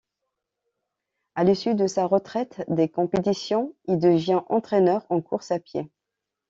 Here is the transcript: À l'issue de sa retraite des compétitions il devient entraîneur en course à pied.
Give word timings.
À 1.35 1.43
l'issue 1.43 1.75
de 1.75 1.85
sa 1.85 2.07
retraite 2.07 2.63
des 2.67 2.89
compétitions 2.89 3.75
il 3.87 3.99
devient 3.99 4.41
entraîneur 4.49 5.05
en 5.09 5.21
course 5.21 5.51
à 5.51 5.59
pied. 5.59 5.91